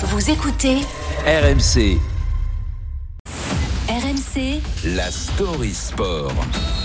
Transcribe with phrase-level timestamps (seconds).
[0.00, 0.76] Vous écoutez
[1.26, 1.98] RMC,
[3.88, 6.32] RMC la story sport.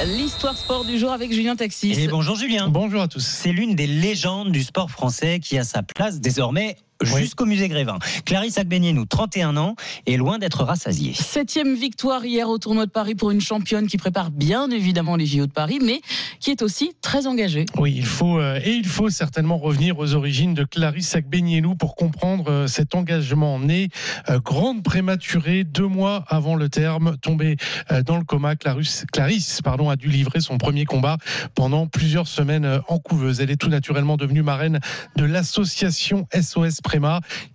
[0.03, 1.91] L'histoire sport du jour avec Julien Taxis.
[1.91, 2.69] Et bonjour Julien.
[2.69, 3.23] Bonjour à tous.
[3.23, 7.99] C'est l'une des légendes du sport français qui a sa place désormais jusqu'au musée Grévin.
[8.25, 9.75] Clarisse Agbenienou, 31 ans,
[10.05, 11.13] est loin d'être rassasiée.
[11.13, 15.25] Septième victoire hier au tournoi de Paris pour une championne qui prépare bien évidemment les
[15.25, 16.01] JO de Paris, mais
[16.39, 17.65] qui est aussi très engagée.
[17.77, 21.95] Oui, il faut euh, et il faut certainement revenir aux origines de Clarisse Agbenienou pour
[21.95, 23.89] comprendre euh, cet engagement né
[24.29, 27.57] euh, grande prématurée deux mois avant le terme, tombée
[27.91, 28.55] euh, dans le coma.
[28.55, 31.17] Clarisse, Clarisse pardon, a dû livrer son premier combat
[31.55, 33.41] pendant plusieurs semaines euh, en couveuse.
[33.41, 34.79] Elle est tout naturellement devenue marraine
[35.15, 36.81] de l'association SOS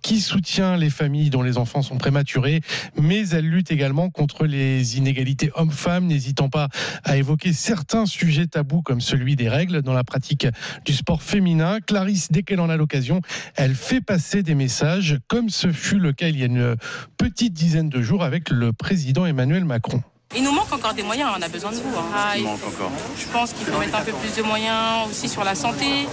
[0.01, 2.61] Qui soutient les familles dont les enfants sont prématurés,
[2.99, 6.67] mais elle lutte également contre les inégalités hommes-femmes, n'hésitant pas
[7.05, 10.47] à évoquer certains sujets tabous comme celui des règles dans la pratique
[10.85, 11.79] du sport féminin.
[11.79, 13.21] Clarisse, dès qu'elle en a l'occasion,
[13.55, 16.75] elle fait passer des messages, comme ce fut le cas il y a une
[17.17, 20.03] petite dizaine de jours avec le président Emmanuel Macron.
[20.35, 21.97] Il nous manque encore des moyens, on a besoin de vous.
[21.97, 22.03] hein.
[22.15, 22.69] Ah, il faut-
[23.17, 26.05] Je pense qu'il faut mettre un peu plus de moyens aussi sur la santé,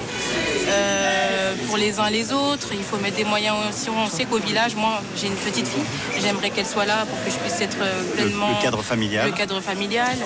[0.69, 2.69] euh, pour les uns les autres.
[2.73, 3.91] Il faut mettre des moyens aussi.
[3.91, 5.84] On sait qu'au village, moi j'ai une petite fille,
[6.23, 9.27] j'aimerais qu'elle soit là pour que je puisse être euh, pleinement le cadre familial.
[9.27, 10.17] le cadre familial.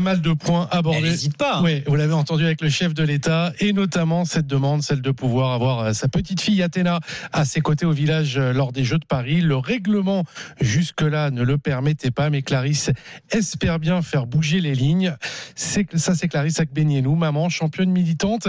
[0.00, 1.02] Pas mal de points abordés.
[1.02, 1.60] n'hésite pas.
[1.60, 5.10] Oui, vous l'avez entendu avec le chef de l'État et notamment cette demande, celle de
[5.10, 7.00] pouvoir avoir euh, sa petite fille Athéna
[7.32, 9.42] à ses côtés au village euh, lors des Jeux de Paris.
[9.42, 10.24] Le règlement
[10.58, 12.90] jusque-là ne le permettait pas, mais Clarisse
[13.30, 15.14] espère bien faire bouger les lignes.
[15.54, 18.48] C'est ça, c'est Clarisse Akbenienou, maman, championne militante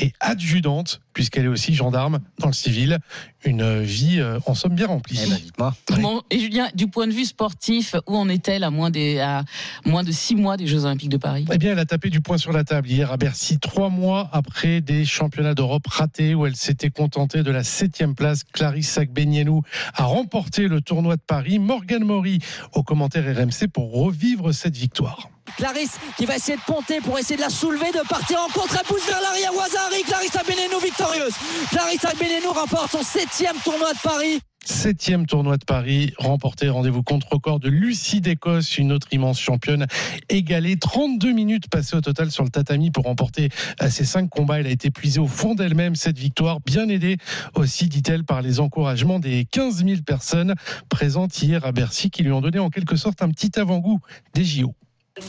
[0.00, 2.98] et adjudante, puisqu'elle est aussi gendarme dans le civil.
[3.44, 5.18] Une vie euh, en somme bien remplie.
[5.24, 5.74] Eh ben, dites-moi.
[6.00, 9.44] Bon, et Julien, du point de vue sportif, où en est-elle à moins, des, à
[9.84, 11.46] moins de six mois des Jeux Olympiques de Paris?
[11.52, 14.28] Eh bien, elle a tapé du poing sur la table hier à Bercy, trois mois
[14.32, 18.44] après des championnats d'Europe ratés où elle s'était contentée de la septième place.
[18.44, 19.62] Clarisse Agbenienou
[19.94, 21.58] a remporté le tournoi de Paris.
[21.58, 22.40] Morgan Maury
[22.72, 25.30] au commentaire RMC pour revivre cette victoire.
[25.56, 28.76] Clarisse qui va essayer de ponter pour essayer de la soulever, de partir en contre.
[28.78, 29.54] Elle pousse vers l'arrière.
[29.54, 31.34] Wazari, Clarisse Agbenienou victorieuse.
[31.70, 34.40] Clarisse Agbenienou remporte son septième tournoi de Paris.
[34.64, 36.68] Septième tournoi de Paris remporté.
[36.68, 39.86] Rendez-vous compte record de Lucie d'Écosse, une autre immense championne
[40.28, 40.76] égalée.
[40.76, 43.48] 32 minutes passées au total sur le tatami pour remporter
[43.82, 44.60] euh, ces cinq combats.
[44.60, 47.16] Elle a été puisée au fond d'elle-même cette victoire, bien aidée
[47.54, 50.54] aussi, dit-elle, par les encouragements des 15 000 personnes
[50.90, 54.00] présentes hier à Bercy qui lui ont donné en quelque sorte un petit avant-goût
[54.34, 54.74] des JO.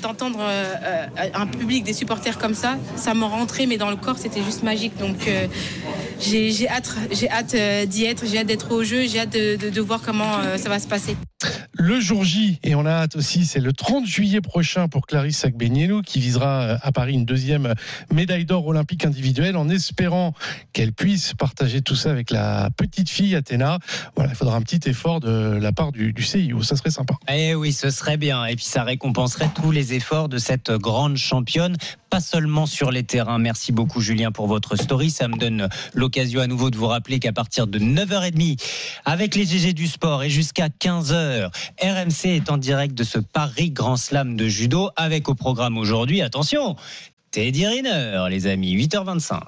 [0.01, 3.95] D'entendre euh, euh, un public, des supporters comme ça, ça m'a rentré, mais dans le
[3.95, 4.97] corps c'était juste magique.
[4.97, 5.47] Donc euh,
[6.19, 6.95] j'ai hâte,
[7.87, 10.87] d'y être, j'ai hâte d'être au jeu, j'ai hâte de, voir comment ça va se
[10.87, 11.15] passer.
[11.73, 15.45] Le jour J, et on a hâte aussi, c'est le 30 juillet prochain pour Clarisse
[15.45, 17.73] Agbenienou qui visera euh, à Paris une deuxième
[18.11, 20.33] médaille d'or olympique individuelle en espérant
[20.73, 23.79] qu'elle puisse partager tout ça avec la petite fille Athéna.
[24.15, 27.15] Voilà, il faudra un petit effort de la part du, du CIO, ça serait sympa.
[27.31, 28.45] Eh oui, ce serait bien.
[28.45, 31.75] Et puis ça récompenserait tous les efforts de cette grande championne,
[32.09, 33.39] pas seulement sur les terrains.
[33.39, 35.09] Merci beaucoup Julien pour votre story.
[35.09, 38.61] Ça me donne l'occasion à nouveau de vous rappeler qu'à partir de 9h30,
[39.05, 41.30] avec les GG du sport et jusqu'à 15h,
[41.81, 46.21] RMC est en direct de ce Paris Grand Slam de judo avec au programme aujourd'hui,
[46.21, 46.75] attention,
[47.31, 49.39] Teddy Riner, les amis, 8h25.